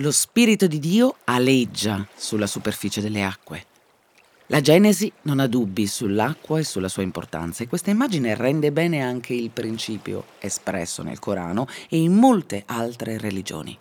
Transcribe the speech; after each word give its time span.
lo 0.00 0.10
Spirito 0.10 0.66
di 0.66 0.78
Dio 0.78 1.16
aleggia 1.24 2.06
sulla 2.14 2.46
superficie 2.46 3.00
delle 3.00 3.24
acque. 3.24 3.64
La 4.48 4.60
Genesi 4.60 5.10
non 5.22 5.40
ha 5.40 5.46
dubbi 5.46 5.86
sull'acqua 5.86 6.58
e 6.58 6.64
sulla 6.64 6.88
sua 6.88 7.02
importanza 7.02 7.64
e 7.64 7.66
questa 7.66 7.90
immagine 7.90 8.34
rende 8.34 8.72
bene 8.72 9.00
anche 9.00 9.32
il 9.32 9.48
principio 9.48 10.24
espresso 10.38 11.02
nel 11.02 11.18
Corano 11.18 11.66
e 11.88 11.96
in 11.96 12.12
molte 12.12 12.64
altre 12.66 13.16
religioni. 13.16 13.76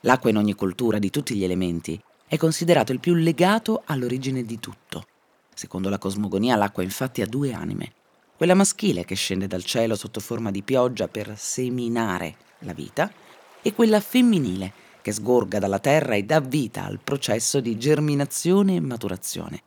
L'acqua 0.00 0.30
in 0.30 0.38
ogni 0.38 0.54
cultura 0.54 0.98
di 0.98 1.10
tutti 1.10 1.36
gli 1.36 1.44
elementi 1.44 2.00
è 2.26 2.36
considerato 2.36 2.90
il 2.90 2.98
più 2.98 3.14
legato 3.14 3.82
all'origine 3.86 4.42
di 4.42 4.58
tutto. 4.58 5.06
Secondo 5.54 5.88
la 5.88 5.98
cosmogonia 5.98 6.56
l'acqua 6.56 6.82
infatti 6.82 7.22
ha 7.22 7.26
due 7.26 7.52
anime, 7.52 7.92
quella 8.36 8.54
maschile 8.54 9.04
che 9.04 9.14
scende 9.14 9.46
dal 9.46 9.62
cielo 9.62 9.94
sotto 9.94 10.18
forma 10.18 10.50
di 10.50 10.62
pioggia 10.62 11.06
per 11.06 11.34
seminare 11.36 12.36
la 12.60 12.72
vita 12.72 13.24
e 13.66 13.74
quella 13.74 13.98
femminile 13.98 14.72
che 15.02 15.10
sgorga 15.10 15.58
dalla 15.58 15.80
terra 15.80 16.14
e 16.14 16.22
dà 16.22 16.38
vita 16.38 16.84
al 16.84 17.00
processo 17.02 17.58
di 17.58 17.76
germinazione 17.76 18.76
e 18.76 18.80
maturazione. 18.80 19.60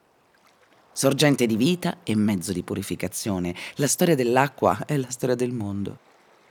Sorgente 0.94 1.46
di 1.46 1.58
vita 1.58 1.98
e 2.04 2.16
mezzo 2.16 2.54
di 2.54 2.64
purificazione, 2.64 3.54
la 3.76 3.88
storia 3.88 4.16
dell'acqua 4.16 4.86
è 4.86 4.96
la 4.96 5.10
storia 5.10 5.36
del 5.36 5.52
mondo, 5.52 6.00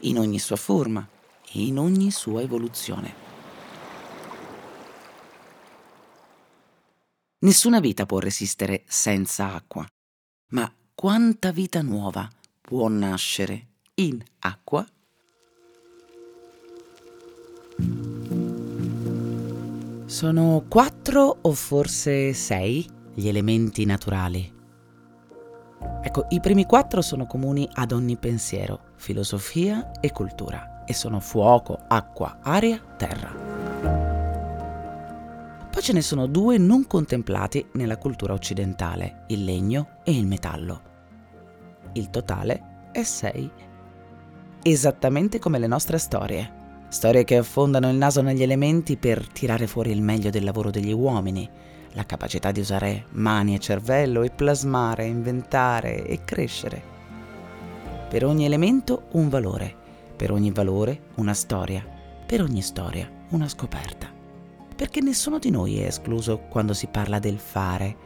in 0.00 0.18
ogni 0.18 0.38
sua 0.38 0.56
forma 0.56 1.08
e 1.50 1.64
in 1.64 1.78
ogni 1.78 2.10
sua 2.10 2.42
evoluzione. 2.42 3.14
Nessuna 7.38 7.80
vita 7.80 8.04
può 8.04 8.18
resistere 8.18 8.82
senza 8.86 9.54
acqua, 9.54 9.86
ma 10.48 10.70
quanta 10.94 11.50
vita 11.50 11.80
nuova 11.80 12.28
può 12.60 12.88
nascere 12.88 13.68
in 13.94 14.22
acqua? 14.40 14.86
Sono 20.08 20.64
quattro 20.66 21.36
o 21.42 21.52
forse 21.52 22.32
sei 22.32 22.88
gli 23.12 23.28
elementi 23.28 23.84
naturali. 23.84 24.50
Ecco, 26.00 26.24
i 26.30 26.40
primi 26.40 26.64
quattro 26.64 27.02
sono 27.02 27.26
comuni 27.26 27.68
ad 27.74 27.92
ogni 27.92 28.16
pensiero, 28.16 28.92
filosofia 28.96 29.90
e 30.00 30.10
cultura, 30.10 30.84
e 30.86 30.94
sono 30.94 31.20
fuoco, 31.20 31.78
acqua, 31.88 32.38
aria, 32.40 32.82
terra. 32.96 33.34
Poi 35.70 35.82
ce 35.82 35.92
ne 35.92 36.00
sono 36.00 36.26
due 36.26 36.56
non 36.56 36.86
contemplati 36.86 37.68
nella 37.72 37.98
cultura 37.98 38.32
occidentale, 38.32 39.24
il 39.26 39.44
legno 39.44 39.98
e 40.04 40.16
il 40.16 40.26
metallo. 40.26 40.82
Il 41.92 42.08
totale 42.08 42.88
è 42.92 43.02
sei. 43.02 43.50
Esattamente 44.62 45.38
come 45.38 45.58
le 45.58 45.66
nostre 45.66 45.98
storie. 45.98 46.57
Storie 46.88 47.24
che 47.24 47.36
affondano 47.36 47.90
il 47.90 47.96
naso 47.96 48.22
negli 48.22 48.42
elementi 48.42 48.96
per 48.96 49.28
tirare 49.28 49.66
fuori 49.66 49.90
il 49.90 50.00
meglio 50.00 50.30
del 50.30 50.42
lavoro 50.42 50.70
degli 50.70 50.92
uomini, 50.92 51.48
la 51.92 52.06
capacità 52.06 52.50
di 52.50 52.60
usare 52.60 53.04
mani 53.10 53.54
e 53.54 53.58
cervello 53.58 54.22
e 54.22 54.30
plasmare, 54.30 55.04
inventare 55.04 56.06
e 56.06 56.24
crescere. 56.24 56.82
Per 58.08 58.24
ogni 58.24 58.46
elemento 58.46 59.08
un 59.12 59.28
valore, 59.28 59.74
per 60.16 60.32
ogni 60.32 60.50
valore 60.50 61.00
una 61.16 61.34
storia, 61.34 61.86
per 62.26 62.40
ogni 62.40 62.62
storia 62.62 63.08
una 63.30 63.48
scoperta. 63.48 64.10
Perché 64.74 65.02
nessuno 65.02 65.38
di 65.38 65.50
noi 65.50 65.80
è 65.80 65.86
escluso 65.86 66.38
quando 66.48 66.72
si 66.72 66.86
parla 66.86 67.18
del 67.18 67.38
fare 67.38 67.96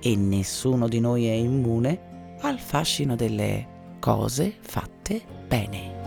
e 0.00 0.16
nessuno 0.16 0.88
di 0.88 1.00
noi 1.00 1.26
è 1.26 1.32
immune 1.32 2.36
al 2.40 2.58
fascino 2.58 3.16
delle 3.16 3.96
cose 3.98 4.54
fatte 4.60 5.20
bene. 5.46 5.99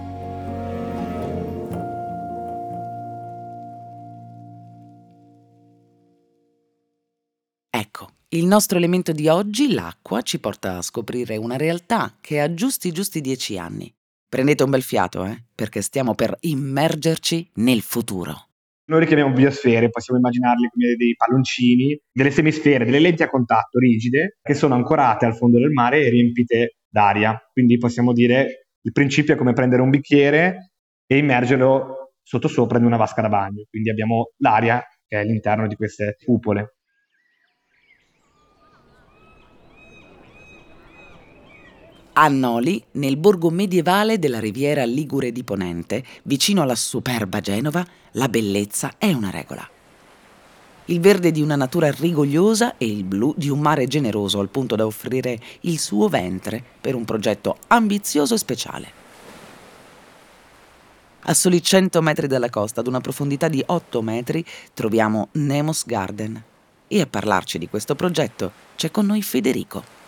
Ecco, 7.75 8.07
il 8.29 8.45
nostro 8.45 8.77
elemento 8.77 9.11
di 9.13 9.27
oggi, 9.27 9.73
l'acqua, 9.73 10.21
ci 10.21 10.39
porta 10.39 10.77
a 10.77 10.83
scoprire 10.83 11.37
una 11.37 11.57
realtà 11.57 12.17
che 12.21 12.39
ha 12.39 12.53
giusti 12.53 12.91
giusti 12.91 13.19
dieci 13.19 13.57
anni. 13.57 13.91
Prendete 14.29 14.61
un 14.61 14.69
bel 14.69 14.83
fiato, 14.83 15.25
eh, 15.25 15.45
perché 15.55 15.81
stiamo 15.81 16.13
per 16.13 16.37
immergerci 16.41 17.49
nel 17.55 17.81
futuro. 17.81 18.49
Noi 18.85 18.99
le 18.99 19.07
chiamiamo 19.07 19.33
biosfere, 19.33 19.89
possiamo 19.89 20.19
immaginarle 20.19 20.69
come 20.71 20.93
dei 20.95 21.15
palloncini, 21.15 21.99
delle 22.11 22.29
semisfere, 22.29 22.85
delle 22.85 22.99
lenti 22.99 23.23
a 23.23 23.27
contatto 23.27 23.79
rigide 23.79 24.37
che 24.43 24.53
sono 24.53 24.75
ancorate 24.75 25.25
al 25.25 25.35
fondo 25.35 25.57
del 25.57 25.71
mare 25.71 26.05
e 26.05 26.09
riempite 26.09 26.75
d'aria. 26.87 27.35
Quindi 27.51 27.79
possiamo 27.79 28.13
dire 28.13 28.67
il 28.81 28.91
principio 28.91 29.33
è 29.33 29.37
come 29.37 29.53
prendere 29.53 29.81
un 29.81 29.89
bicchiere 29.89 30.73
e 31.07 31.17
immergerlo 31.17 32.13
sottosopra 32.21 32.77
in 32.77 32.85
una 32.85 32.97
vasca 32.97 33.23
da 33.23 33.29
bagno. 33.29 33.63
Quindi 33.67 33.89
abbiamo 33.89 34.33
l'aria 34.37 34.79
che 35.07 35.17
è 35.17 35.21
all'interno 35.21 35.65
di 35.65 35.73
queste 35.73 36.17
cupole. 36.23 36.75
A 42.15 42.27
Noli, 42.27 42.83
nel 42.91 43.17
borgo 43.17 43.49
medievale 43.49 44.19
della 44.19 44.39
riviera 44.39 44.85
Ligure 44.85 45.31
di 45.31 45.43
Ponente, 45.43 46.03
vicino 46.23 46.61
alla 46.61 46.75
superba 46.75 47.41
Genova, 47.41 47.83
la 48.11 48.29
bellezza 48.29 48.93
è 48.99 49.11
una 49.11 49.31
regola. 49.31 49.67
Il 50.85 50.99
verde 50.99 51.31
di 51.31 51.41
una 51.41 51.55
natura 51.55 51.89
rigogliosa 51.89 52.77
e 52.77 52.85
il 52.85 53.03
blu 53.03 53.33
di 53.35 53.49
un 53.49 53.59
mare 53.59 53.87
generoso 53.87 54.39
al 54.39 54.49
punto 54.49 54.75
da 54.75 54.85
offrire 54.85 55.39
il 55.61 55.79
suo 55.79 56.07
ventre 56.07 56.63
per 56.79 56.93
un 56.93 57.03
progetto 57.03 57.57
ambizioso 57.67 58.35
e 58.35 58.37
speciale. 58.37 58.91
A 61.21 61.33
soli 61.33 61.63
100 61.63 61.99
metri 62.03 62.27
dalla 62.27 62.51
costa, 62.51 62.81
ad 62.81 62.87
una 62.87 63.01
profondità 63.01 63.47
di 63.47 63.63
8 63.65 64.01
metri, 64.03 64.45
troviamo 64.75 65.29
Nemos 65.31 65.83
Garden. 65.83 66.43
E 66.87 67.01
a 67.01 67.07
parlarci 67.07 67.57
di 67.57 67.67
questo 67.67 67.95
progetto 67.95 68.51
c'è 68.75 68.91
con 68.91 69.07
noi 69.07 69.23
Federico. 69.23 70.02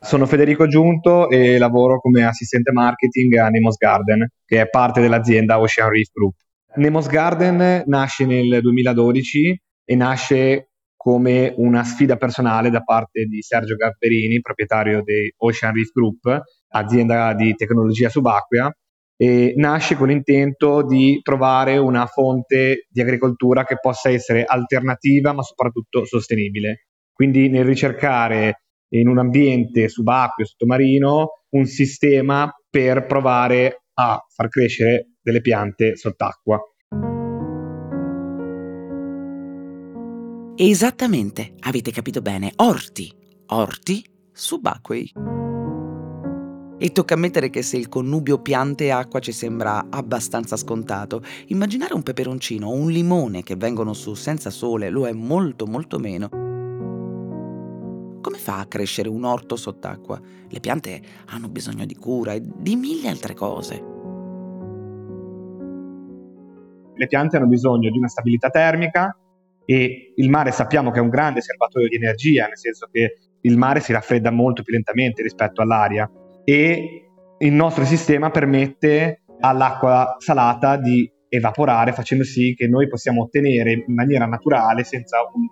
Sono 0.00 0.26
Federico 0.26 0.68
Giunto 0.68 1.28
e 1.28 1.58
lavoro 1.58 2.00
come 2.00 2.24
assistente 2.24 2.70
marketing 2.70 3.34
a 3.34 3.48
Nemos 3.48 3.76
Garden, 3.76 4.28
che 4.46 4.60
è 4.60 4.68
parte 4.68 5.00
dell'azienda 5.00 5.58
Ocean 5.58 5.90
Reef 5.90 6.12
Group. 6.12 6.36
Nemos 6.76 7.08
Garden 7.08 7.82
nasce 7.86 8.24
nel 8.24 8.60
2012 8.60 9.60
e 9.84 9.96
nasce 9.96 10.70
come 10.96 11.52
una 11.56 11.82
sfida 11.82 12.16
personale 12.16 12.70
da 12.70 12.80
parte 12.82 13.24
di 13.24 13.42
Sergio 13.42 13.74
Gapperini, 13.74 14.40
proprietario 14.40 15.02
di 15.02 15.32
Ocean 15.38 15.74
Reef 15.74 15.90
Group, 15.90 16.42
azienda 16.68 17.34
di 17.34 17.54
tecnologia 17.54 18.08
subacquea, 18.08 18.70
e 19.16 19.52
nasce 19.56 19.96
con 19.96 20.08
l'intento 20.08 20.86
di 20.86 21.18
trovare 21.24 21.76
una 21.76 22.06
fonte 22.06 22.86
di 22.88 23.00
agricoltura 23.00 23.64
che 23.64 23.78
possa 23.80 24.10
essere 24.10 24.44
alternativa 24.44 25.32
ma 25.32 25.42
soprattutto 25.42 26.04
sostenibile. 26.04 26.86
Quindi 27.12 27.48
nel 27.48 27.64
ricercare 27.64 28.62
in 28.90 29.08
un 29.08 29.18
ambiente 29.18 29.88
subacqueo, 29.88 30.46
sottomarino, 30.46 31.28
un 31.50 31.64
sistema 31.64 32.50
per 32.68 33.06
provare 33.06 33.84
a 33.94 34.24
far 34.28 34.48
crescere 34.48 35.14
delle 35.20 35.40
piante 35.40 35.96
sott'acqua. 35.96 36.60
Esattamente, 40.60 41.54
avete 41.60 41.92
capito 41.92 42.20
bene, 42.20 42.52
orti, 42.56 43.12
orti 43.46 44.04
subacquei. 44.32 45.12
E 46.80 46.92
tocca 46.92 47.14
ammettere 47.14 47.50
che 47.50 47.62
se 47.62 47.76
il 47.76 47.88
connubio 47.88 48.40
piante 48.40 48.84
e 48.84 48.90
acqua 48.90 49.20
ci 49.20 49.32
sembra 49.32 49.86
abbastanza 49.90 50.56
scontato, 50.56 51.22
immaginare 51.46 51.94
un 51.94 52.02
peperoncino 52.02 52.68
o 52.68 52.72
un 52.72 52.90
limone 52.90 53.42
che 53.42 53.56
vengono 53.56 53.92
su 53.94 54.14
senza 54.14 54.50
sole 54.50 54.88
lo 54.88 55.06
è 55.06 55.12
molto 55.12 55.66
molto 55.66 55.98
meno. 55.98 56.47
Come 58.28 58.40
fa 58.40 58.58
a 58.58 58.66
crescere 58.66 59.08
un 59.08 59.24
orto 59.24 59.56
sott'acqua? 59.56 60.20
Le 60.50 60.60
piante 60.60 61.00
hanno 61.30 61.48
bisogno 61.48 61.86
di 61.86 61.94
cura 61.94 62.34
e 62.34 62.42
di 62.44 62.76
mille 62.76 63.08
altre 63.08 63.32
cose. 63.32 63.82
Le 66.94 67.06
piante 67.06 67.38
hanno 67.38 67.46
bisogno 67.46 67.90
di 67.90 67.96
una 67.96 68.08
stabilità 68.08 68.50
termica 68.50 69.16
e 69.64 70.12
il 70.14 70.28
mare 70.28 70.52
sappiamo 70.52 70.90
che 70.90 70.98
è 70.98 71.00
un 71.00 71.08
grande 71.08 71.40
serbatoio 71.40 71.88
di 71.88 71.96
energia, 71.96 72.44
nel 72.44 72.58
senso 72.58 72.90
che 72.92 73.16
il 73.40 73.56
mare 73.56 73.80
si 73.80 73.92
raffredda 73.92 74.30
molto 74.30 74.62
più 74.62 74.74
lentamente 74.74 75.22
rispetto 75.22 75.62
all'aria 75.62 76.06
e 76.44 77.10
il 77.38 77.52
nostro 77.54 77.86
sistema 77.86 78.28
permette 78.28 79.22
all'acqua 79.40 80.16
salata 80.18 80.76
di 80.76 81.10
evaporare 81.28 81.92
facendo 81.92 82.24
sì 82.24 82.54
che 82.54 82.66
noi 82.66 82.88
possiamo 82.88 83.22
ottenere 83.22 83.72
in 83.72 83.94
maniera 83.94 84.26
naturale 84.26 84.84
senza 84.84 85.18
un 85.34 85.46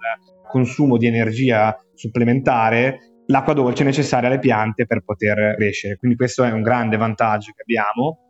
consumo 0.48 0.96
di 0.96 1.06
energia 1.06 1.76
supplementare 1.94 3.22
l'acqua 3.26 3.52
dolce 3.52 3.84
necessaria 3.84 4.28
alle 4.28 4.38
piante 4.38 4.86
per 4.86 5.02
poter 5.04 5.54
crescere. 5.56 5.96
Quindi 5.96 6.16
questo 6.16 6.44
è 6.44 6.50
un 6.50 6.62
grande 6.62 6.96
vantaggio 6.96 7.52
che 7.54 7.62
abbiamo. 7.62 8.20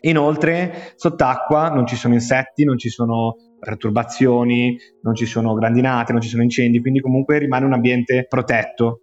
Inoltre, 0.00 0.92
sott'acqua 0.94 1.70
non 1.70 1.86
ci 1.86 1.96
sono 1.96 2.14
insetti, 2.14 2.64
non 2.64 2.78
ci 2.78 2.88
sono 2.88 3.34
perturbazioni, 3.58 4.76
non 5.02 5.14
ci 5.14 5.26
sono 5.26 5.54
grandinate, 5.54 6.12
non 6.12 6.20
ci 6.20 6.28
sono 6.28 6.42
incendi, 6.42 6.80
quindi 6.80 7.00
comunque 7.00 7.38
rimane 7.38 7.64
un 7.64 7.72
ambiente 7.72 8.26
protetto. 8.28 9.00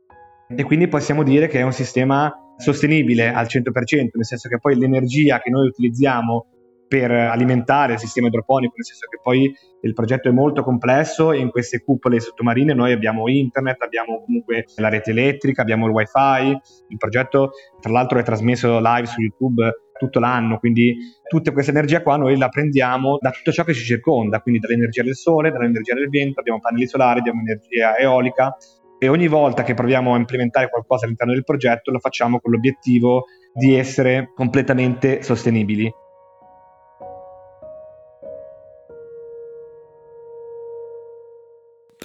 E 0.56 0.64
quindi 0.64 0.88
possiamo 0.88 1.24
dire 1.24 1.48
che 1.48 1.60
è 1.60 1.64
un 1.64 1.74
sistema 1.74 2.32
sostenibile 2.58 3.34
al 3.34 3.48
100%, 3.48 4.10
nel 4.14 4.26
senso 4.26 4.48
che 4.48 4.60
poi 4.60 4.78
l'energia 4.78 5.40
che 5.40 5.50
noi 5.50 5.68
utilizziamo 5.68 6.46
per 6.88 7.12
alimentare 7.12 7.94
il 7.94 8.00
sistema 8.00 8.28
idroponico, 8.28 8.74
nel 8.76 8.86
senso 8.86 9.08
che 9.10 9.20
poi 9.22 9.54
il 9.82 9.94
progetto 9.94 10.30
è 10.30 10.32
molto 10.32 10.64
complesso 10.64 11.32
e 11.32 11.40
in 11.40 11.50
queste 11.50 11.84
cupole 11.84 12.20
sottomarine 12.20 12.74
noi 12.74 12.92
abbiamo 12.92 13.28
internet, 13.28 13.82
abbiamo 13.82 14.24
comunque 14.24 14.66
la 14.78 14.90
rete 14.90 15.12
elettrica, 15.12 15.62
abbiamo 15.62 15.86
il 15.86 15.92
wifi, 15.92 16.58
il 16.90 16.98
progetto 16.98 17.52
tra 17.80 17.92
l'altro 17.92 18.20
è 18.20 18.24
trasmesso 18.24 18.80
live 18.80 19.06
su 19.06 19.22
YouTube 19.22 19.72
tutto 19.98 20.20
l'anno, 20.20 20.58
quindi 20.60 20.96
tutta 21.28 21.52
questa 21.52 21.72
energia 21.72 22.02
qua 22.02 22.18
noi 22.18 22.38
la 22.38 22.50
prendiamo 22.50 23.18
da 23.20 23.32
tutto 23.32 23.52
ciò 23.52 23.64
che 23.64 23.74
ci 23.74 23.84
circonda, 23.84 24.42
quindi 24.42 24.60
dall'energia 24.60 25.04
del 25.04 25.16
sole, 25.16 25.52
dall'energia 25.52 25.94
del 25.94 26.10
vento, 26.10 26.40
abbiamo 26.40 26.60
pannelli 26.60 26.88
solari, 26.88 27.20
abbiamo 27.20 27.42
energia 27.42 27.98
eolica 27.98 28.56
e 28.98 29.08
ogni 29.08 29.28
volta 29.28 29.64
che 29.64 29.74
proviamo 29.74 30.14
a 30.14 30.18
implementare 30.18 30.70
qualcosa 30.70 31.06
all'interno 31.06 31.34
del 31.34 31.44
progetto 31.44 31.92
lo 31.92 32.00
facciamo 32.00 32.40
con 32.40 32.52
l'obiettivo 32.52 33.26
di 33.54 33.76
essere 33.76 34.32
completamente 34.34 35.22
sostenibili. 35.22 35.92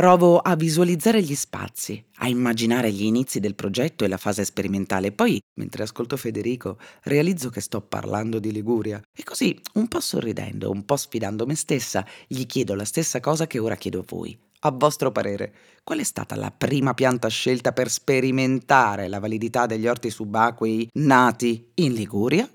Provo 0.01 0.39
a 0.39 0.57
visualizzare 0.57 1.23
gli 1.23 1.35
spazi, 1.35 2.03
a 2.21 2.27
immaginare 2.27 2.91
gli 2.91 3.05
inizi 3.05 3.39
del 3.39 3.55
progetto 3.55 4.03
e 4.03 4.09
la 4.09 4.17
fase 4.17 4.47
sperimentale. 4.47 5.13
Poi, 5.13 5.39
mentre 5.59 5.83
ascolto 5.83 6.17
Federico, 6.17 6.79
realizzo 7.03 7.51
che 7.51 7.61
sto 7.61 7.83
parlando 7.83 8.39
di 8.39 8.51
Liguria. 8.51 8.99
E 9.15 9.23
così, 9.23 9.61
un 9.75 9.89
po' 9.89 10.01
sorridendo, 10.01 10.71
un 10.71 10.87
po' 10.87 10.97
sfidando 10.97 11.45
me 11.45 11.55
stessa, 11.55 12.03
gli 12.27 12.47
chiedo 12.47 12.75
la 12.75 12.87
stessa 12.87 13.21
cosa 13.21 13.47
che 13.47 13.59
ora 13.59 13.77
chiedo 13.77 13.99
a 13.99 14.05
voi. 14.07 14.35
A 14.61 14.71
vostro 14.71 15.13
parere, 15.13 15.53
qual 15.85 15.99
è 15.99 16.05
stata 16.05 16.35
la 16.35 16.51
prima 16.51 16.95
pianta 16.95 17.29
scelta 17.29 17.73
per 17.73 17.91
sperimentare 17.91 19.07
la 19.07 19.19
validità 19.19 19.67
degli 19.67 19.87
orti 19.87 20.09
subacquei 20.09 20.89
nati 20.95 21.73
in 21.75 21.93
Liguria? 21.93 22.49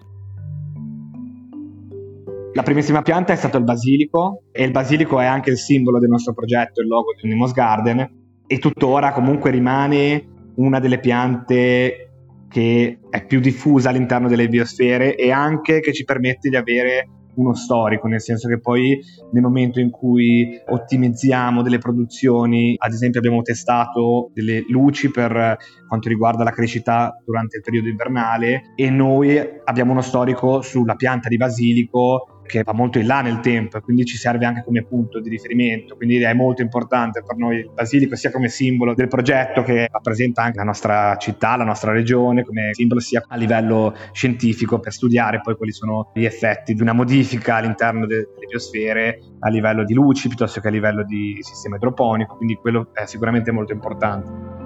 La 2.56 2.64
primissima 2.64 3.02
pianta 3.02 3.34
è 3.34 3.36
stato 3.36 3.58
il 3.58 3.66
basilico 3.66 4.44
e 4.54 4.64
il 4.64 4.72
basilico 4.72 5.20
è 5.20 5.26
anche 5.26 5.50
il 5.50 5.58
simbolo 5.58 6.00
del 6.00 6.08
nostro 6.08 6.34
progetto, 6.34 6.80
il 6.80 6.88
logo 6.88 7.14
di 7.22 7.28
Nemos 7.28 7.52
Garden 7.52 8.10
e 8.48 8.60
tuttora 8.60 9.12
comunque 9.12 9.52
rimane 9.52 10.54
una 10.56 10.80
delle 10.80 11.02
piante 11.02 12.12
che 12.48 13.00
è 13.10 13.26
più 13.26 13.42
diffusa 13.42 13.90
all'interno 13.90 14.30
delle 14.30 14.48
biosfere 14.48 15.18
e 15.18 15.32
anche 15.32 15.82
che 15.82 15.92
ci 15.92 16.06
permette 16.06 16.48
di 16.48 16.56
avere 16.56 17.10
uno 17.36 17.54
storico, 17.54 18.08
nel 18.08 18.22
senso 18.22 18.48
che 18.48 18.62
poi 18.62 18.98
nel 19.34 19.44
momento 19.44 19.82
in 19.82 19.90
cui 19.90 20.58
ottimizziamo 20.66 21.62
delle 21.62 21.80
produzioni, 21.80 22.76
ad 22.78 22.94
esempio 22.94 23.20
abbiamo 23.20 23.42
testato 23.42 24.30
delle 24.34 24.64
luci 24.70 25.12
per 25.12 25.58
quanto 25.90 26.08
riguarda 26.08 26.46
la 26.46 26.52
crescita 26.52 27.22
durante 27.26 27.58
il 27.58 27.64
periodo 27.64 27.90
invernale 27.90 28.72
e 28.76 28.90
noi 28.90 29.38
abbiamo 29.66 29.92
uno 29.92 30.00
storico 30.00 30.62
sulla 30.62 30.96
pianta 30.96 31.28
di 31.28 31.36
basilico 31.36 32.30
che 32.46 32.64
va 32.64 32.74
molto 32.74 33.00
in 33.00 33.08
là 33.08 33.22
nel 33.22 33.40
tempo 33.40 33.78
e 33.78 33.82
quindi 33.82 34.06
ci 34.06 34.18
serve 34.18 34.46
anche 34.46 34.64
come 34.64 34.84
punto 34.84 35.20
di 35.20 35.30
riferimento, 35.30 35.96
quindi 35.96 36.22
è 36.22 36.34
molto 36.34 36.62
importante 36.62 37.24
per 37.26 37.36
noi 37.38 37.58
il 37.58 37.72
basilico 37.74 38.16
sia 38.16 38.32
come 38.32 38.50
simbolo 38.50 38.94
del 38.94 39.08
progetto 39.08 39.64
che 39.64 39.88
rappresenta 39.92 40.44
anche 40.44 40.58
la 40.58 40.64
nostra 40.64 41.16
città, 41.18 41.56
la 41.56 41.64
nostra 41.64 41.92
regione, 41.92 42.44
come 42.44 42.70
simbolo 42.74 43.00
sia 43.00 43.24
a 43.28 43.36
livello 43.36 43.96
scientifico 44.12 44.80
per 44.80 44.94
studiare 44.94 45.42
poi 45.42 45.56
quali 45.56 45.72
sono 45.72 46.12
gli 46.14 46.26
effetti 46.26 46.74
di 46.74 46.82
una 46.82 46.94
modifica 46.94 47.56
all'interno 47.56 48.06
delle 48.06 48.28
biosfere 48.48 49.20
a 49.40 49.50
livello 49.50 49.84
di 49.84 49.94
luci 49.94 50.28
piuttosto 50.28 50.60
che 50.60 50.68
a 50.68 50.72
livello 50.72 51.04
di 51.04 51.38
sistema 51.42 51.76
idroponico, 51.76 52.36
quindi 52.36 52.56
quello 52.56 52.90
è 52.94 53.06
sicuramente 53.06 53.52
molto 53.52 53.74
importante. 53.74 54.65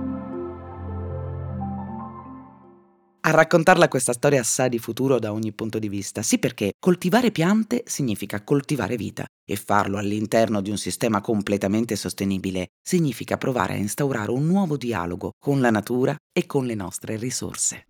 A 3.22 3.32
raccontarla 3.32 3.90
questa 3.90 4.14
storia 4.14 4.44
sa 4.44 4.70
di 4.70 4.80
futuro 4.80 5.20
da 5.20 5.34
ogni 5.34 5.52
punto 5.52 5.78
di 5.78 5.90
vista, 5.90 6.22
sì 6.22 6.40
perché 6.40 6.72
coltivare 6.80 7.32
piante 7.32 7.84
significa 7.86 8.42
coltivare 8.44 8.96
vita 8.96 9.26
e 9.46 9.58
farlo 9.58 9.98
all'interno 9.98 10.62
di 10.62 10.70
un 10.70 10.78
sistema 10.78 11.20
completamente 11.20 11.98
sostenibile 11.98 12.68
significa 12.82 13.38
provare 13.38 13.74
a 13.74 13.78
instaurare 13.78 14.32
un 14.32 14.46
nuovo 14.46 14.78
dialogo 14.78 15.32
con 15.38 15.60
la 15.60 15.70
natura 15.70 16.16
e 16.32 16.46
con 16.46 16.66
le 16.66 16.76
nostre 16.76 17.18
risorse. 17.18 17.88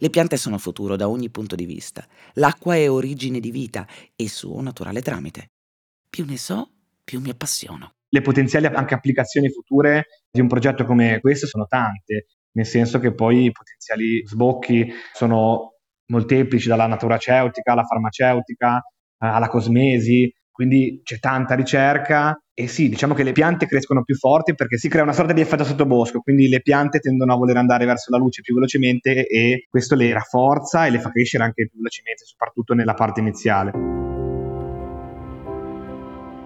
Le 0.00 0.10
piante 0.10 0.36
sono 0.36 0.58
futuro 0.58 0.96
da 0.96 1.08
ogni 1.08 1.30
punto 1.30 1.54
di 1.54 1.64
vista, 1.64 2.04
l'acqua 2.34 2.74
è 2.74 2.90
origine 2.90 3.38
di 3.38 3.52
vita 3.52 3.86
e 4.16 4.28
suo 4.28 4.60
naturale 4.60 5.00
tramite. 5.00 5.50
Più 6.10 6.24
ne 6.24 6.36
so, 6.36 6.70
più 7.04 7.20
mi 7.20 7.30
appassiono. 7.30 7.92
Le 8.08 8.20
potenziali 8.20 8.66
anche 8.66 8.94
applicazioni 8.94 9.48
future 9.48 10.06
di 10.30 10.40
un 10.40 10.48
progetto 10.48 10.84
come 10.84 11.20
questo 11.20 11.46
sono 11.46 11.66
tante 11.66 12.26
nel 12.58 12.66
senso 12.66 12.98
che 12.98 13.14
poi 13.14 13.44
i 13.44 13.52
potenziali 13.52 14.26
sbocchi 14.26 14.92
sono 15.12 15.74
molteplici 16.06 16.66
dalla 16.66 16.88
naturaceutica 16.88 17.72
alla 17.72 17.84
farmaceutica 17.84 18.82
alla 19.20 19.48
cosmesi, 19.48 20.32
quindi 20.50 21.00
c'è 21.04 21.18
tanta 21.18 21.54
ricerca 21.54 22.36
e 22.52 22.66
sì, 22.66 22.88
diciamo 22.88 23.14
che 23.14 23.22
le 23.22 23.32
piante 23.32 23.66
crescono 23.66 24.02
più 24.02 24.16
forti 24.16 24.54
perché 24.54 24.76
si 24.76 24.88
crea 24.88 25.02
una 25.02 25.12
sorta 25.12 25.32
di 25.32 25.40
effetto 25.40 25.64
sottobosco, 25.64 26.20
quindi 26.20 26.48
le 26.48 26.60
piante 26.60 26.98
tendono 26.98 27.32
a 27.32 27.36
voler 27.36 27.56
andare 27.56 27.84
verso 27.84 28.10
la 28.10 28.18
luce 28.18 28.42
più 28.42 28.54
velocemente 28.54 29.26
e 29.26 29.66
questo 29.68 29.94
le 29.94 30.12
rafforza 30.12 30.86
e 30.86 30.90
le 30.90 31.00
fa 31.00 31.10
crescere 31.10 31.44
anche 31.44 31.68
più 31.68 31.78
velocemente, 31.78 32.24
soprattutto 32.24 32.74
nella 32.74 32.94
parte 32.94 33.20
iniziale. 33.20 33.70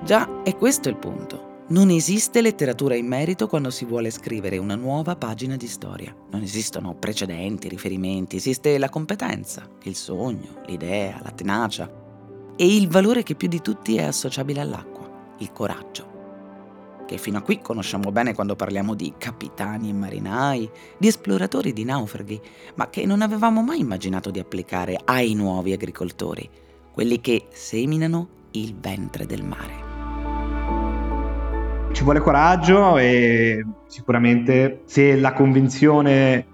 Già, 0.05 0.43
è 0.43 0.57
questo 0.57 0.89
il 0.89 0.97
punto. 0.97 1.52
Non 1.73 1.89
esiste 1.89 2.43
letteratura 2.43 2.97
in 2.97 3.07
merito 3.07 3.47
quando 3.47 3.71
si 3.71 3.87
vuole 3.87 4.11
scrivere 4.11 4.59
una 4.59 4.75
nuova 4.75 5.17
pagina 5.17 5.57
di 5.57 5.67
storia. 5.67 6.15
Non 6.31 6.43
esistono 6.43 6.95
precedenti, 6.95 7.71
riferimenti, 7.71 8.37
esiste 8.37 8.77
la 8.77 8.91
competenza, 8.91 9.67
il 9.85 9.95
sogno, 9.95 10.61
l'idea, 10.67 11.19
la 11.23 11.31
tenacia 11.31 11.91
e 12.57 12.77
il 12.77 12.89
valore 12.89 13.23
che 13.23 13.37
più 13.37 13.49
di 13.49 13.63
tutti 13.63 13.97
è 13.97 14.03
associabile 14.03 14.61
all'acqua, 14.61 15.35
il 15.39 15.51
coraggio. 15.51 17.05
Che 17.07 17.17
fino 17.17 17.39
a 17.39 17.43
qui 17.43 17.63
conosciamo 17.63 18.13
bene 18.13 18.35
quando 18.35 18.55
parliamo 18.55 18.93
di 18.93 19.15
capitani 19.17 19.89
e 19.89 19.95
marinai, 19.95 20.71
di 20.99 21.07
esploratori 21.07 21.73
di 21.73 21.85
naufraghi, 21.85 22.39
ma 22.75 22.91
che 22.91 23.07
non 23.07 23.23
avevamo 23.23 23.63
mai 23.63 23.81
immaginato 23.81 24.31
di 24.31 24.41
applicare 24.41 25.01
ai 25.03 25.33
nuovi 25.33 25.73
agricoltori, 25.73 26.47
quelli 26.93 27.19
che 27.23 27.47
seminano 27.51 28.29
il 28.51 28.75
ventre 28.75 29.25
del 29.25 29.43
mare 29.43 29.92
ci 31.93 32.05
vuole 32.05 32.21
coraggio 32.21 32.97
e 32.97 33.65
sicuramente 33.87 34.83
se 34.87 35.15
la 35.17 35.33
convinzione 35.33 36.47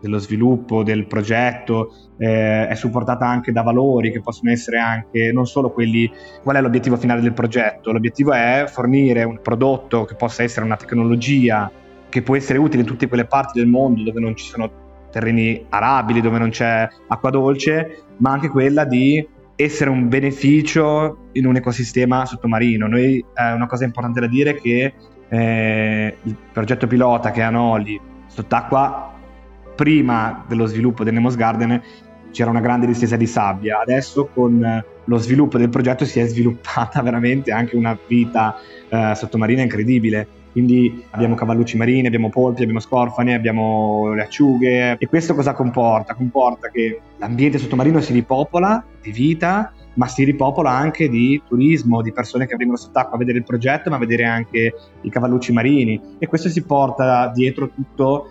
dello 0.00 0.18
sviluppo 0.18 0.82
del 0.82 1.06
progetto 1.06 1.94
eh, 2.18 2.66
è 2.66 2.74
supportata 2.74 3.26
anche 3.26 3.52
da 3.52 3.62
valori 3.62 4.10
che 4.10 4.20
possono 4.20 4.50
essere 4.50 4.78
anche 4.78 5.30
non 5.32 5.46
solo 5.46 5.70
quelli 5.70 6.10
qual 6.42 6.56
è 6.56 6.60
l'obiettivo 6.60 6.96
finale 6.96 7.20
del 7.20 7.32
progetto? 7.32 7.92
L'obiettivo 7.92 8.32
è 8.32 8.64
fornire 8.66 9.22
un 9.22 9.40
prodotto 9.40 10.04
che 10.04 10.16
possa 10.16 10.42
essere 10.42 10.64
una 10.64 10.76
tecnologia 10.76 11.70
che 12.08 12.22
può 12.22 12.34
essere 12.34 12.58
utile 12.58 12.82
in 12.82 12.88
tutte 12.88 13.06
quelle 13.06 13.26
parti 13.26 13.58
del 13.60 13.68
mondo 13.68 14.02
dove 14.02 14.20
non 14.20 14.34
ci 14.34 14.44
sono 14.44 14.88
terreni 15.10 15.66
arabili 15.68 16.20
dove 16.20 16.38
non 16.38 16.50
c'è 16.50 16.88
acqua 17.06 17.30
dolce 17.30 18.04
ma 18.16 18.32
anche 18.32 18.48
quella 18.48 18.84
di 18.84 19.26
essere 19.62 19.90
un 19.90 20.08
beneficio 20.08 21.28
in 21.32 21.46
un 21.46 21.56
ecosistema 21.56 22.24
sottomarino. 22.24 22.86
Noi, 22.86 23.24
eh, 23.34 23.52
una 23.52 23.66
cosa 23.66 23.84
importante 23.84 24.20
da 24.20 24.26
dire 24.26 24.50
è 24.50 24.54
che 24.54 24.94
eh, 25.28 26.16
il 26.22 26.36
progetto 26.52 26.86
pilota 26.86 27.30
che 27.30 27.42
ha 27.42 27.50
Noli 27.50 28.00
sott'acqua, 28.26 29.14
prima 29.74 30.44
dello 30.46 30.66
sviluppo 30.66 31.04
del 31.04 31.14
Nemos 31.14 31.36
Garden, 31.36 31.80
c'era 32.30 32.50
una 32.50 32.60
grande 32.60 32.86
distesa 32.86 33.16
di 33.16 33.26
sabbia. 33.26 33.80
Adesso 33.80 34.26
con 34.32 34.84
lo 35.04 35.16
sviluppo 35.18 35.58
del 35.58 35.68
progetto 35.68 36.04
si 36.04 36.20
è 36.20 36.26
sviluppata 36.26 37.00
veramente 37.02 37.52
anche 37.52 37.76
una 37.76 37.96
vita 38.06 38.56
eh, 38.88 39.12
sottomarina 39.14 39.62
incredibile 39.62 40.39
quindi 40.52 41.04
abbiamo 41.10 41.34
cavallucci 41.34 41.76
marini, 41.76 42.06
abbiamo 42.06 42.28
polpi, 42.28 42.62
abbiamo 42.62 42.80
scorfani, 42.80 43.34
abbiamo 43.34 44.12
le 44.14 44.22
acciughe 44.22 44.96
e 44.98 45.06
questo 45.06 45.34
cosa 45.34 45.52
comporta? 45.52 46.14
Comporta 46.14 46.68
che 46.68 47.00
l'ambiente 47.18 47.58
sottomarino 47.58 48.00
si 48.00 48.12
ripopola 48.12 48.84
di 49.00 49.12
vita, 49.12 49.72
ma 49.94 50.06
si 50.06 50.24
ripopola 50.24 50.70
anche 50.70 51.08
di 51.08 51.40
turismo, 51.46 52.02
di 52.02 52.12
persone 52.12 52.46
che 52.46 52.56
vengono 52.56 52.78
sott'acqua 52.78 53.16
a 53.16 53.18
vedere 53.18 53.38
il 53.38 53.44
progetto, 53.44 53.90
ma 53.90 53.96
a 53.96 54.00
vedere 54.00 54.24
anche 54.24 54.74
i 55.00 55.10
cavallucci 55.10 55.52
marini 55.52 56.00
e 56.18 56.26
questo 56.26 56.48
si 56.48 56.62
porta 56.62 57.30
dietro 57.34 57.70
tutto 57.70 58.26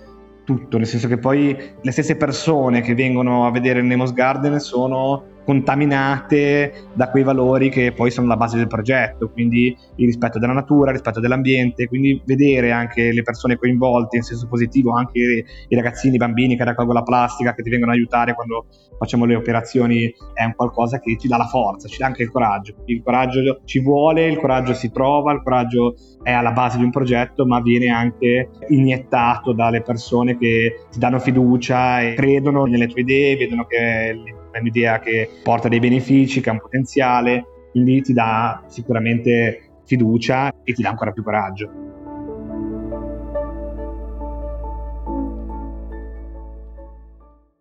tutto, 0.50 0.78
nel 0.78 0.88
senso 0.88 1.08
che 1.08 1.20
poi 1.20 1.56
le 1.80 1.92
stesse 1.92 2.16
persone 2.16 2.82
che 2.82 2.96
vengono 2.96 3.46
a 3.46 3.52
vedere 3.52 3.82
il 3.82 3.86
Nemos 3.86 4.14
Garden 4.14 4.60
sono 4.60 5.24
contaminate 5.50 6.90
da 6.94 7.10
quei 7.10 7.24
valori 7.24 7.70
che 7.70 7.92
poi 7.92 8.12
sono 8.12 8.28
la 8.28 8.38
base 8.38 8.58
del 8.58 8.68
progetto, 8.68 9.32
quindi 9.32 9.76
il 9.96 10.06
rispetto 10.06 10.38
della 10.38 10.54
natura, 10.54 10.90
il 10.92 10.98
rispetto 10.98 11.20
dell'ambiente, 11.20 11.88
quindi 11.88 12.22
vedere 12.24 12.70
anche 12.70 13.12
le 13.12 13.24
persone 13.24 13.58
coinvolte 13.58 14.18
in 14.18 14.22
senso 14.22 14.46
positivo, 14.48 14.94
anche 14.94 15.46
i 15.68 15.76
ragazzini, 15.76 16.14
i 16.14 16.18
bambini 16.20 16.56
che 16.56 16.64
raccolgono 16.64 17.00
la 17.00 17.04
plastica, 17.04 17.56
che 17.56 17.64
ti 17.64 17.72
vengono 17.72 17.92
a 17.92 17.96
aiutare 17.96 18.36
quando 18.36 18.68
facciamo 19.00 19.26
le 19.26 19.34
operazioni, 19.34 20.14
è 20.36 20.44
un 20.44 20.54
qualcosa 20.54 21.00
che 21.00 21.18
ci 21.18 21.28
dà 21.28 21.38
la 21.38 21.48
forza, 21.48 21.88
ci 21.88 21.98
dà 21.98 22.06
anche 22.06 22.22
il 22.22 22.30
coraggio. 22.30 22.76
Il 22.86 23.02
coraggio 23.02 23.62
ci 23.66 23.80
vuole, 23.80 24.28
il 24.28 24.38
coraggio 24.38 24.76
si 24.76 24.92
trova, 24.92 25.34
il 25.34 25.42
coraggio 25.42 25.96
è 26.22 26.32
alla 26.32 26.52
base 26.52 26.78
di 26.78 26.84
un 26.84 26.92
progetto, 26.92 27.48
ma 27.48 27.60
viene 27.60 27.88
anche 27.88 28.50
iniettato 28.68 29.54
dalle 29.54 29.82
persone 29.82 30.38
che 30.38 30.86
ti 30.92 31.00
danno 31.00 31.18
fiducia 31.18 32.02
e 32.02 32.14
credono 32.14 32.66
nelle 32.66 32.86
tue 32.86 33.02
idee, 33.02 33.36
vedono 33.36 33.66
che 33.66 34.38
è 34.52 34.60
un'idea 34.60 35.00
che 35.00 35.30
porta 35.44 35.68
dei 35.68 35.80
benefici, 35.80 36.42
che 36.42 36.50
ha 36.50 36.54
un 36.54 36.60
potenziale, 36.60 37.46
quindi 37.72 38.02
ti 38.02 38.14
dà 38.14 38.64
sicuramente 38.68 39.82
fiducia 39.86 40.54
e 40.64 40.74
ti 40.74 40.82
dà 40.82 40.90
ancora 40.90 41.12
più 41.12 41.24
coraggio. 41.24 41.88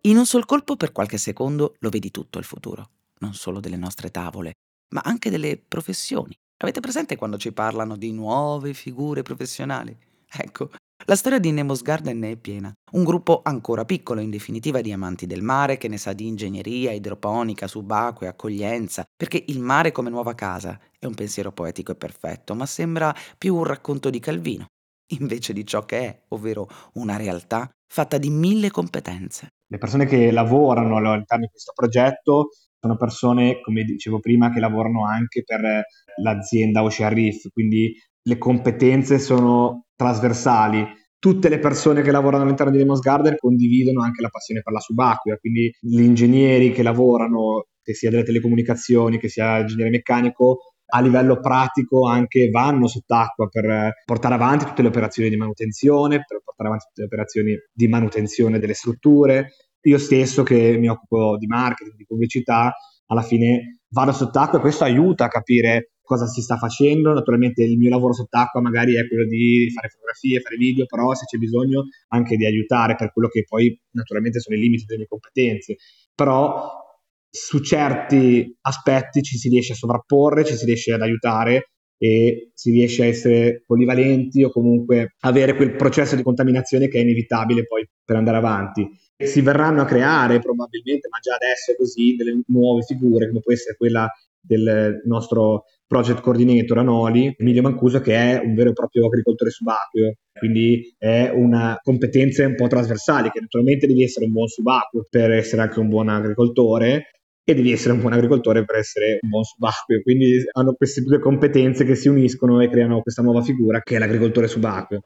In 0.01 0.17
un 0.17 0.25
sol 0.25 0.45
colpo 0.45 0.75
per 0.75 0.91
qualche 0.91 1.17
secondo 1.17 1.75
lo 1.79 1.89
vedi 1.89 2.09
tutto 2.09 2.39
il 2.39 2.45
futuro, 2.45 2.89
non 3.19 3.33
solo 3.33 3.59
delle 3.59 3.77
nostre 3.77 4.09
tavole, 4.09 4.53
ma 4.89 5.01
anche 5.03 5.29
delle 5.29 5.57
professioni. 5.57 6.33
Avete 6.61 6.79
presente 6.79 7.15
quando 7.15 7.37
ci 7.37 7.53
parlano 7.53 7.95
di 7.95 8.11
nuove 8.11 8.73
figure 8.73 9.21
professionali? 9.21 9.95
Ecco, 10.31 10.69
la 11.09 11.15
storia 11.15 11.39
di 11.39 11.51
Nemo's 11.51 11.81
Garden 11.81 12.19
ne 12.19 12.33
è 12.33 12.35
piena. 12.35 12.71
Un 12.91 13.03
gruppo 13.03 13.41
ancora 13.43 13.83
piccolo, 13.83 14.21
in 14.21 14.29
definitiva, 14.29 14.79
di 14.79 14.91
amanti 14.91 15.25
del 15.25 15.41
mare 15.41 15.77
che 15.77 15.87
ne 15.87 15.97
sa 15.97 16.13
di 16.13 16.27
ingegneria, 16.27 16.91
idroponica, 16.91 17.65
subacquea, 17.65 18.29
accoglienza, 18.29 19.03
perché 19.17 19.43
il 19.47 19.59
mare 19.59 19.91
come 19.91 20.11
nuova 20.11 20.35
casa 20.35 20.79
è 20.99 21.07
un 21.07 21.15
pensiero 21.15 21.51
poetico 21.51 21.91
e 21.91 21.95
perfetto, 21.95 22.53
ma 22.53 22.67
sembra 22.67 23.11
più 23.39 23.55
un 23.55 23.63
racconto 23.63 24.11
di 24.11 24.19
Calvino, 24.19 24.67
invece 25.17 25.51
di 25.51 25.65
ciò 25.65 25.83
che 25.83 25.97
è, 25.97 26.21
ovvero 26.27 26.67
una 26.93 27.17
realtà 27.17 27.67
fatta 27.91 28.19
di 28.19 28.29
mille 28.29 28.69
competenze. 28.69 29.47
Le 29.67 29.79
persone 29.79 30.05
che 30.05 30.29
lavorano 30.29 30.97
all'interno 30.97 31.45
di 31.45 31.51
questo 31.51 31.71
progetto 31.73 32.49
sono 32.79 32.97
persone, 32.97 33.61
come 33.61 33.83
dicevo 33.83 34.19
prima, 34.19 34.53
che 34.53 34.59
lavorano 34.59 35.07
anche 35.07 35.41
per 35.43 35.81
l'azienda 36.21 36.83
Ocean 36.83 37.11
Reef, 37.11 37.49
quindi 37.51 37.95
le 38.21 38.37
competenze 38.37 39.17
sono 39.17 39.85
trasversali. 39.95 40.97
Tutte 41.19 41.49
le 41.49 41.59
persone 41.59 42.01
che 42.01 42.11
lavorano 42.11 42.43
all'interno 42.43 42.71
di 42.71 42.77
Demos 42.77 43.01
Garden 43.01 43.35
condividono 43.37 44.01
anche 44.01 44.21
la 44.21 44.29
passione 44.29 44.61
per 44.61 44.71
la 44.71 44.79
subacquea, 44.79 45.35
quindi 45.35 45.69
gli 45.77 45.99
ingegneri 45.99 46.71
che 46.71 46.81
lavorano, 46.81 47.65
che 47.83 47.93
sia 47.93 48.09
delle 48.09 48.23
telecomunicazioni, 48.23 49.19
che 49.19 49.27
sia 49.27 49.59
ingegnere 49.59 49.89
meccanico, 49.89 50.59
a 50.91 51.01
livello 51.01 51.39
pratico 51.41 52.07
anche 52.07 52.49
vanno 52.49 52.87
sott'acqua 52.87 53.47
per 53.47 53.95
portare 54.05 54.35
avanti 54.35 54.65
tutte 54.65 54.81
le 54.81 54.87
operazioni 54.87 55.29
di 55.29 55.35
manutenzione, 55.35 56.23
per 56.25 56.41
portare 56.43 56.69
avanti 56.69 56.85
tutte 56.87 57.01
le 57.01 57.07
operazioni 57.07 57.55
di 57.71 57.87
manutenzione 57.87 58.57
delle 58.57 58.73
strutture. 58.73 59.49
Io 59.81 59.97
stesso 59.97 60.43
che 60.43 60.77
mi 60.77 60.87
occupo 60.87 61.37
di 61.37 61.47
marketing, 61.47 61.95
di 61.95 62.05
pubblicità, 62.05 62.73
alla 63.07 63.21
fine 63.21 63.78
vado 63.89 64.11
sott'acqua 64.11 64.57
e 64.57 64.61
questo 64.61 64.83
aiuta 64.83 65.25
a 65.25 65.27
capire 65.29 65.91
cosa 66.01 66.25
si 66.25 66.41
sta 66.41 66.57
facendo. 66.57 67.13
Naturalmente 67.13 67.63
il 67.63 67.77
mio 67.77 67.89
lavoro 67.89 68.13
sott'acqua 68.13 68.61
magari 68.61 68.95
è 68.95 69.07
quello 69.07 69.25
di 69.25 69.69
fare 69.73 69.89
fotografie, 69.89 70.41
fare 70.41 70.55
video, 70.57 70.85
però 70.85 71.13
se 71.13 71.25
c'è 71.25 71.37
bisogno 71.37 71.85
anche 72.09 72.35
di 72.35 72.45
aiutare 72.45 72.95
per 72.95 73.11
quello 73.13 73.27
che 73.27 73.45
poi 73.47 73.79
naturalmente 73.91 74.39
sono 74.39 74.55
i 74.55 74.59
limiti 74.59 74.85
delle 74.85 74.99
mie 74.99 75.07
competenze. 75.07 75.75
Però 76.15 76.87
su 77.29 77.59
certi 77.59 78.57
aspetti 78.61 79.21
ci 79.21 79.37
si 79.37 79.49
riesce 79.49 79.73
a 79.73 79.75
sovrapporre, 79.75 80.45
ci 80.45 80.55
si 80.55 80.65
riesce 80.65 80.93
ad 80.93 81.01
aiutare 81.01 81.69
e 82.01 82.51
si 82.53 82.71
riesce 82.71 83.03
a 83.03 83.07
essere 83.07 83.63
polivalenti 83.65 84.43
o 84.43 84.49
comunque 84.49 85.15
avere 85.19 85.55
quel 85.55 85.75
processo 85.75 86.15
di 86.15 86.23
contaminazione 86.23 86.87
che 86.87 86.97
è 86.97 87.01
inevitabile 87.01 87.65
poi 87.65 87.87
per 88.03 88.15
andare 88.15 88.37
avanti. 88.37 88.89
Si 89.21 89.41
verranno 89.41 89.81
a 89.81 89.85
creare 89.85 90.39
probabilmente, 90.39 91.09
ma 91.09 91.17
già 91.19 91.35
adesso 91.35 91.73
è 91.73 91.75
così, 91.75 92.15
delle 92.15 92.39
nuove 92.47 92.83
figure, 92.83 93.27
come 93.27 93.41
può 93.41 93.51
essere 93.51 93.75
quella 93.75 94.07
del 94.39 95.01
nostro 95.05 95.65
project 95.85 96.21
coordinator 96.21 96.77
Anoli, 96.77 97.35
Emilio 97.37 97.61
Mancuso, 97.61 97.99
che 97.99 98.15
è 98.15 98.41
un 98.41 98.55
vero 98.55 98.69
e 98.69 98.73
proprio 98.73 99.07
agricoltore 99.07 99.49
subacqueo, 99.49 100.13
quindi 100.37 100.95
è 100.97 101.29
una 101.33 101.77
competenza 101.83 102.45
un 102.45 102.55
po' 102.55 102.67
trasversale, 102.67 103.29
che 103.29 103.41
naturalmente 103.41 103.87
devi 103.87 104.03
essere 104.03 104.25
un 104.25 104.31
buon 104.31 104.47
subacqueo 104.47 105.05
per 105.09 105.31
essere 105.31 105.63
anche 105.63 105.79
un 105.79 105.89
buon 105.89 106.07
agricoltore, 106.07 107.11
e 107.43 107.55
devi 107.55 107.71
essere 107.71 107.93
un 107.93 107.99
buon 108.01 108.13
agricoltore 108.13 108.63
per 108.63 108.77
essere 108.77 109.17
un 109.21 109.29
buon 109.29 109.43
subacqueo. 109.43 110.01
Quindi 110.01 110.43
hanno 110.53 110.73
queste 110.73 111.01
due 111.01 111.19
competenze 111.19 111.83
che 111.83 111.95
si 111.95 112.07
uniscono 112.07 112.61
e 112.61 112.69
creano 112.69 113.01
questa 113.01 113.23
nuova 113.23 113.41
figura 113.41 113.81
che 113.81 113.95
è 113.95 113.99
l'agricoltore 113.99 114.47
subacqueo. 114.47 115.01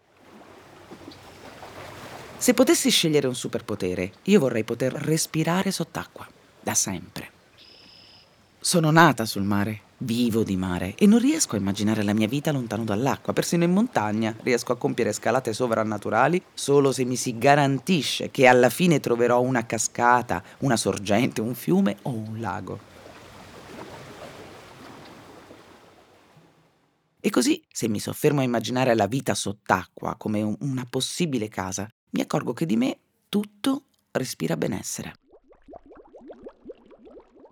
Se 2.43 2.53
potessi 2.53 2.89
scegliere 2.89 3.27
un 3.27 3.35
superpotere, 3.35 4.11
io 4.23 4.37
vorrei 4.37 4.65
poter 4.65 4.91
respirare 4.91 5.71
sott'acqua, 5.71 6.27
da 6.59 6.73
sempre. 6.73 7.31
Sono 8.59 8.91
nata 8.91 9.23
sul 9.23 9.43
mare, 9.43 9.79
vivo 9.99 10.43
di 10.43 10.57
mare 10.57 10.93
e 10.97 11.05
non 11.05 11.19
riesco 11.19 11.55
a 11.55 11.59
immaginare 11.59 12.03
la 12.03 12.11
mia 12.11 12.27
vita 12.27 12.51
lontano 12.51 12.83
dall'acqua, 12.83 13.31
persino 13.31 13.63
in 13.63 13.71
montagna 13.71 14.35
riesco 14.41 14.73
a 14.73 14.75
compiere 14.75 15.13
scalate 15.13 15.53
sovrannaturali 15.53 16.43
solo 16.53 16.91
se 16.91 17.05
mi 17.05 17.15
si 17.15 17.37
garantisce 17.37 18.29
che 18.29 18.45
alla 18.45 18.69
fine 18.69 18.99
troverò 18.99 19.39
una 19.39 19.65
cascata, 19.65 20.43
una 20.59 20.75
sorgente, 20.75 21.39
un 21.39 21.55
fiume 21.55 21.95
o 22.01 22.09
un 22.09 22.41
lago. 22.41 22.77
E 27.21 27.29
così, 27.29 27.63
se 27.71 27.87
mi 27.87 28.01
soffermo 28.01 28.41
a 28.41 28.43
immaginare 28.43 28.93
la 28.95 29.07
vita 29.07 29.33
sott'acqua 29.33 30.15
come 30.17 30.41
una 30.59 30.85
possibile 30.89 31.47
casa, 31.47 31.87
mi 32.13 32.21
accorgo 32.21 32.53
che 32.53 32.65
di 32.65 32.75
me 32.75 32.97
tutto 33.29 33.83
respira 34.11 34.55
benessere. 34.57 35.13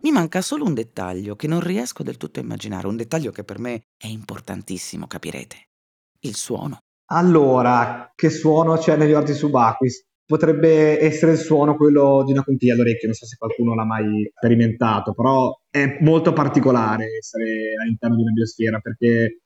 Mi 0.03 0.11
manca 0.11 0.41
solo 0.41 0.65
un 0.65 0.73
dettaglio 0.73 1.35
che 1.35 1.47
non 1.47 1.59
riesco 1.59 2.01
del 2.01 2.17
tutto 2.17 2.39
a 2.39 2.43
immaginare, 2.43 2.87
un 2.87 2.95
dettaglio 2.95 3.31
che 3.31 3.43
per 3.43 3.59
me 3.59 3.83
è 3.97 4.07
importantissimo, 4.07 5.05
capirete. 5.05 5.67
Il 6.21 6.35
suono. 6.35 6.79
Allora, 7.11 8.11
che 8.15 8.29
suono 8.29 8.77
c'è 8.77 8.95
negli 8.95 9.13
orti 9.13 9.33
subacquei? 9.33 9.89
Potrebbe 10.25 10.99
essere 11.01 11.33
il 11.33 11.37
suono 11.37 11.75
quello 11.75 12.23
di 12.25 12.31
una 12.31 12.43
conchiglia 12.43 12.73
all'orecchio, 12.73 13.07
non 13.07 13.15
so 13.15 13.25
se 13.25 13.35
qualcuno 13.37 13.75
l'ha 13.75 13.83
mai 13.83 14.31
sperimentato, 14.33 15.13
però 15.13 15.53
è 15.69 15.97
molto 16.01 16.33
particolare 16.33 17.17
essere 17.17 17.73
all'interno 17.81 18.15
di 18.15 18.21
una 18.21 18.31
biosfera 18.31 18.79
perché 18.79 19.40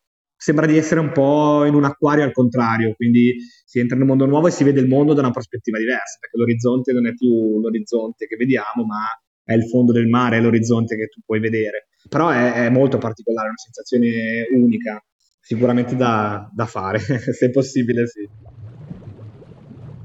sembra 0.45 0.67
di 0.67 0.77
essere 0.77 0.99
un 0.99 1.11
po' 1.11 1.65
in 1.65 1.73
un 1.73 1.85
acquario 1.85 2.23
al 2.23 2.31
contrario, 2.31 2.93
quindi 2.93 3.35
si 3.65 3.79
entra 3.79 3.95
in 3.95 4.03
un 4.03 4.09
mondo 4.09 4.27
nuovo 4.27 4.45
e 4.45 4.51
si 4.51 4.63
vede 4.63 4.79
il 4.79 4.87
mondo 4.87 5.15
da 5.15 5.21
una 5.21 5.31
prospettiva 5.31 5.79
diversa, 5.79 6.19
perché 6.19 6.37
l'orizzonte 6.37 6.93
non 6.93 7.07
è 7.07 7.15
più 7.15 7.59
l'orizzonte 7.59 8.27
che 8.27 8.35
vediamo, 8.35 8.85
ma 8.85 9.05
è 9.43 9.53
il 9.53 9.67
fondo 9.67 9.91
del 9.91 10.05
mare, 10.05 10.37
è 10.37 10.41
l'orizzonte 10.41 10.95
che 10.97 11.07
tu 11.07 11.21
puoi 11.25 11.39
vedere. 11.39 11.87
Però 12.07 12.29
è, 12.29 12.65
è 12.65 12.69
molto 12.69 12.99
particolare, 12.99 13.47
è 13.47 13.49
una 13.49 13.57
sensazione 13.57 14.47
unica, 14.53 15.03
sicuramente 15.41 15.95
da, 15.95 16.47
da 16.53 16.67
fare, 16.67 16.99
se 17.33 17.49
possibile 17.49 18.05
sì. 18.05 18.29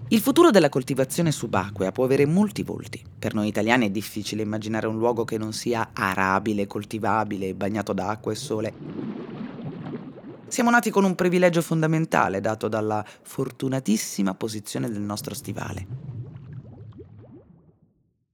Il 0.08 0.20
futuro 0.20 0.50
della 0.50 0.70
coltivazione 0.70 1.32
subacquea 1.32 1.92
può 1.92 2.04
avere 2.04 2.24
molti 2.24 2.62
volti. 2.62 3.04
Per 3.18 3.34
noi 3.34 3.48
italiani 3.48 3.88
è 3.88 3.90
difficile 3.90 4.40
immaginare 4.40 4.86
un 4.86 4.96
luogo 4.96 5.24
che 5.24 5.36
non 5.36 5.52
sia 5.52 5.90
arabile, 5.92 6.66
coltivabile, 6.66 7.52
bagnato 7.52 7.92
da 7.92 8.08
acqua 8.08 8.32
e 8.32 8.36
sole. 8.36 9.19
Siamo 10.50 10.70
nati 10.70 10.90
con 10.90 11.04
un 11.04 11.14
privilegio 11.14 11.62
fondamentale 11.62 12.40
dato 12.40 12.66
dalla 12.66 13.06
fortunatissima 13.22 14.34
posizione 14.34 14.90
del 14.90 15.00
nostro 15.00 15.32
stivale. 15.32 15.86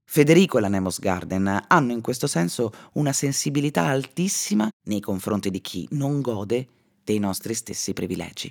Federico 0.02 0.56
e 0.56 0.62
la 0.62 0.68
Nemos 0.68 0.98
Garden 0.98 1.64
hanno 1.68 1.92
in 1.92 2.00
questo 2.00 2.26
senso 2.26 2.70
una 2.94 3.12
sensibilità 3.12 3.82
altissima 3.82 4.66
nei 4.84 5.00
confronti 5.00 5.50
di 5.50 5.60
chi 5.60 5.86
non 5.90 6.22
gode 6.22 6.66
dei 7.04 7.18
nostri 7.18 7.52
stessi 7.52 7.92
privilegi. 7.92 8.50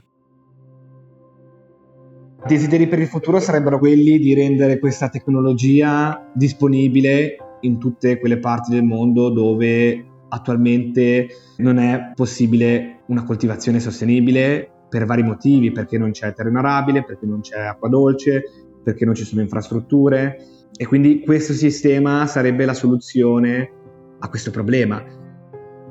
Desideri 2.45 2.87
per 2.87 2.99
il 2.99 3.07
futuro 3.07 3.39
sarebbero 3.39 3.79
quelli 3.79 4.19
di 4.19 4.35
rendere 4.35 4.77
questa 4.77 5.09
tecnologia 5.09 6.29
disponibile 6.35 7.57
in 7.61 7.79
tutte 7.79 8.19
quelle 8.19 8.37
parti 8.37 8.69
del 8.69 8.83
mondo 8.83 9.31
dove 9.31 10.13
attualmente 10.35 11.27
non 11.57 11.77
è 11.77 12.11
possibile 12.13 13.01
una 13.07 13.23
coltivazione 13.23 13.79
sostenibile 13.79 14.69
per 14.89 15.05
vari 15.05 15.23
motivi, 15.23 15.71
perché 15.71 15.97
non 15.97 16.11
c'è 16.11 16.33
terreno 16.33 16.59
arabile, 16.59 17.03
perché 17.03 17.25
non 17.25 17.41
c'è 17.41 17.59
acqua 17.59 17.89
dolce, 17.89 18.43
perché 18.83 19.05
non 19.05 19.15
ci 19.15 19.23
sono 19.23 19.41
infrastrutture 19.41 20.37
e 20.77 20.85
quindi 20.85 21.21
questo 21.21 21.53
sistema 21.53 22.27
sarebbe 22.27 22.65
la 22.65 22.73
soluzione 22.73 23.71
a 24.19 24.29
questo 24.29 24.51
problema. 24.51 25.03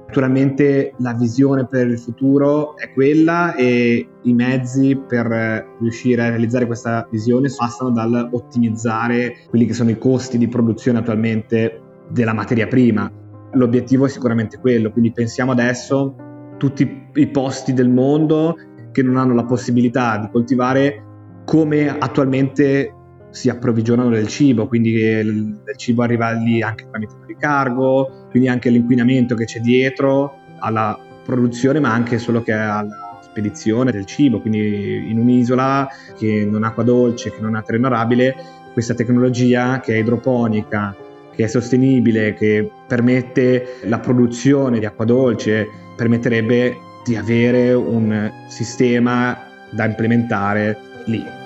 Naturalmente 0.06 0.94
la 0.98 1.14
visione 1.14 1.66
per 1.66 1.88
il 1.88 1.98
futuro 1.98 2.76
è 2.76 2.92
quella 2.92 3.56
e 3.56 4.06
i 4.22 4.32
mezzi 4.32 4.96
per 4.96 5.74
riuscire 5.80 6.22
a 6.22 6.28
realizzare 6.28 6.66
questa 6.66 7.08
visione 7.10 7.48
passano 7.56 7.90
dal 7.90 8.28
ottimizzare 8.30 9.38
quelli 9.48 9.66
che 9.66 9.72
sono 9.72 9.90
i 9.90 9.98
costi 9.98 10.38
di 10.38 10.46
produzione 10.46 10.98
attualmente 10.98 11.80
della 12.08 12.34
materia 12.34 12.68
prima. 12.68 13.10
L'obiettivo 13.54 14.06
è 14.06 14.08
sicuramente 14.08 14.58
quello, 14.58 14.90
quindi 14.90 15.12
pensiamo 15.12 15.52
adesso 15.52 16.14
a 16.18 16.56
tutti 16.56 17.08
i 17.14 17.26
posti 17.28 17.73
del 17.73 17.88
mondo 17.88 18.56
che 18.92 19.02
non 19.02 19.16
hanno 19.16 19.34
la 19.34 19.44
possibilità 19.44 20.18
di 20.18 20.28
coltivare 20.30 21.02
come 21.44 21.88
attualmente 21.88 22.92
si 23.30 23.49
approvvigionano 23.49 24.11
del 24.11 24.28
cibo, 24.28 24.68
quindi 24.68 24.92
il, 24.92 25.26
il 25.66 25.76
cibo 25.76 26.02
arriva 26.02 26.30
lì 26.30 26.62
anche 26.62 26.87
tramite 26.88 27.14
il 27.26 27.37
cargo, 27.37 28.28
quindi 28.30 28.49
anche 28.49 28.70
l'inquinamento 28.70 29.34
che 29.34 29.44
c'è 29.44 29.58
dietro 29.58 30.37
alla 30.61 30.96
produzione, 31.25 31.80
ma 31.80 31.92
anche 31.92 32.18
solo 32.18 32.42
che 32.42 32.52
alla 32.52 33.18
spedizione 33.23 33.90
del 33.90 34.04
cibo, 34.04 34.40
quindi 34.40 35.11
in 35.11 35.18
un'isola 35.18 35.88
che 36.16 36.46
non 36.49 36.62
ha 36.62 36.68
acqua 36.68 36.84
dolce, 36.84 37.32
che 37.32 37.40
non 37.40 37.56
ha 37.56 37.62
terreno 37.62 37.88
arabile, 37.88 38.37
questa 38.73 38.94
tecnologia 38.94 39.80
che 39.80 39.94
è 39.94 39.99
idroponica 39.99 40.94
che 41.35 41.45
è 41.45 41.47
sostenibile, 41.47 42.35
che 42.35 42.71
permette 42.87 43.79
la 43.85 43.99
produzione 43.99 44.79
di 44.79 44.87
acqua 44.87 45.05
dolce, 45.05 45.69
permetterebbe 45.97 46.76
di 47.05 47.17
avere 47.17 47.73
un 47.73 48.31
sistema 48.49 49.37
da 49.71 49.85
implementare 49.85 50.79
lì. 51.07 51.43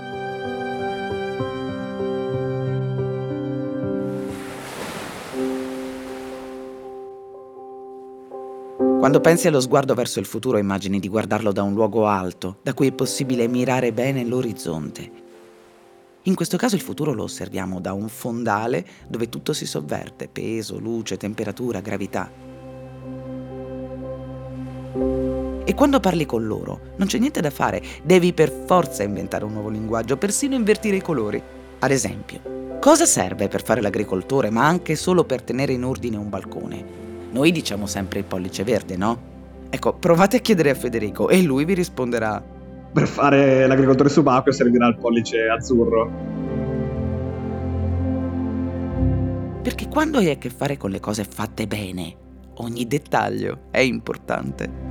Quando 8.98 9.20
pensi 9.20 9.46
allo 9.46 9.60
sguardo 9.60 9.94
verso 9.94 10.18
il 10.18 10.26
futuro 10.26 10.58
immagini 10.58 10.98
di 10.98 11.08
guardarlo 11.08 11.52
da 11.52 11.62
un 11.62 11.72
luogo 11.72 12.06
alto, 12.06 12.56
da 12.62 12.74
cui 12.74 12.88
è 12.88 12.92
possibile 12.92 13.48
mirare 13.48 13.92
bene 13.92 14.24
l'orizzonte. 14.24 15.26
In 16.28 16.34
questo 16.34 16.58
caso 16.58 16.74
il 16.74 16.82
futuro 16.82 17.14
lo 17.14 17.22
osserviamo 17.22 17.80
da 17.80 17.94
un 17.94 18.06
fondale 18.10 18.84
dove 19.08 19.30
tutto 19.30 19.54
si 19.54 19.64
sovverte, 19.64 20.28
peso, 20.28 20.78
luce, 20.78 21.16
temperatura, 21.16 21.80
gravità. 21.80 22.30
E 25.64 25.74
quando 25.74 26.00
parli 26.00 26.26
con 26.26 26.46
loro 26.46 26.80
non 26.96 27.06
c'è 27.06 27.18
niente 27.18 27.40
da 27.40 27.48
fare, 27.48 27.82
devi 28.02 28.34
per 28.34 28.52
forza 28.66 29.02
inventare 29.02 29.46
un 29.46 29.54
nuovo 29.54 29.70
linguaggio, 29.70 30.18
persino 30.18 30.54
invertire 30.54 30.96
i 30.96 31.00
colori. 31.00 31.42
Ad 31.78 31.90
esempio, 31.90 32.76
cosa 32.78 33.06
serve 33.06 33.48
per 33.48 33.64
fare 33.64 33.80
l'agricoltore, 33.80 34.50
ma 34.50 34.66
anche 34.66 34.96
solo 34.96 35.24
per 35.24 35.40
tenere 35.40 35.72
in 35.72 35.82
ordine 35.82 36.18
un 36.18 36.28
balcone? 36.28 36.84
Noi 37.30 37.52
diciamo 37.52 37.86
sempre 37.86 38.18
il 38.18 38.26
pollice 38.26 38.64
verde, 38.64 38.98
no? 38.98 39.18
Ecco, 39.70 39.94
provate 39.94 40.36
a 40.36 40.40
chiedere 40.40 40.68
a 40.68 40.74
Federico 40.74 41.30
e 41.30 41.40
lui 41.40 41.64
vi 41.64 41.72
risponderà. 41.72 42.56
Per 42.92 43.06
fare 43.06 43.66
l'agricoltore 43.66 44.08
subacqueo 44.08 44.52
servirà 44.52 44.86
il 44.88 44.96
pollice 44.96 45.48
azzurro. 45.48 46.10
Perché 49.62 49.88
quando 49.88 50.18
hai 50.18 50.30
a 50.30 50.36
che 50.36 50.50
fare 50.50 50.76
con 50.76 50.90
le 50.90 51.00
cose 51.00 51.24
fatte 51.24 51.66
bene, 51.66 52.16
ogni 52.56 52.86
dettaglio 52.86 53.68
è 53.70 53.80
importante. 53.80 54.86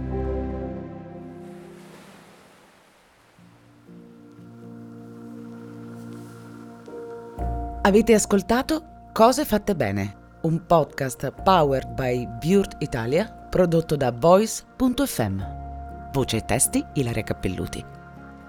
Avete 7.82 8.14
ascoltato 8.14 8.96
Cose 9.14 9.46
fatte 9.46 9.76
bene 9.76 10.26
un 10.42 10.66
podcast 10.66 11.32
powered 11.44 11.94
by 11.96 12.28
Burt 12.40 12.76
Italia 12.80 13.26
prodotto 13.50 13.96
da 13.96 14.12
voice.fm. 14.12 15.67
Voce 16.12 16.38
e 16.38 16.46
testi 16.46 16.84
Ilaria 16.94 17.24
Cappelluti. 17.24 17.84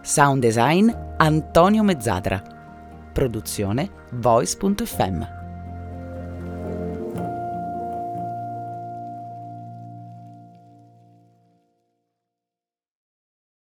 Sound 0.01 0.41
design 0.41 0.91
Antonio 1.17 1.83
Mezzadra. 1.83 2.43
Produzione 3.13 3.91
voice.fm. 4.13 5.38